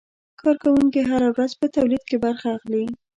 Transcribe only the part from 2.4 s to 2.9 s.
اخلي.